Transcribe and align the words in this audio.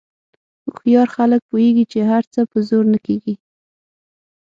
هوښیار 0.67 1.07
خلک 1.15 1.41
پوهېږي 1.49 1.85
چې 1.91 1.99
هر 2.11 2.23
څه 2.33 2.41
په 2.51 2.57
زور 2.69 2.83
نه 2.93 2.99
کېږي. 3.05 3.35